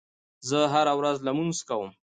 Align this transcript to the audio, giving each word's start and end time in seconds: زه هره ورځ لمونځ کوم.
زه 0.49 0.59
هره 0.73 0.93
ورځ 0.99 1.17
لمونځ 1.27 1.57
کوم. 1.67 1.91